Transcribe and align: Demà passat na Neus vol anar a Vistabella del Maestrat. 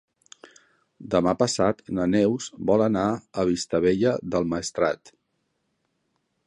Demà 1.15 1.33
passat 1.41 1.83
na 1.97 2.07
Neus 2.13 2.47
vol 2.71 2.85
anar 2.87 3.05
a 3.43 3.47
Vistabella 3.51 4.17
del 4.37 4.53
Maestrat. 4.55 5.15